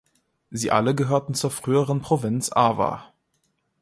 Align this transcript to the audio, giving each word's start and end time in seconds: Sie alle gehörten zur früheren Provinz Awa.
Sie 0.49 0.71
alle 0.71 0.95
gehörten 0.95 1.35
zur 1.35 1.51
früheren 1.51 2.01
Provinz 2.01 2.49
Awa. 2.51 3.13